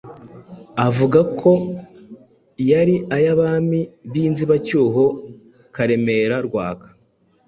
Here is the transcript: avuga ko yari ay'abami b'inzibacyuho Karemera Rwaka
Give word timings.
avuga 0.87 1.19
ko 1.39 1.51
yari 2.69 2.95
ay'abami 3.15 3.81
b'inzibacyuho 4.11 5.03
Karemera 5.75 6.37
Rwaka 6.49 6.87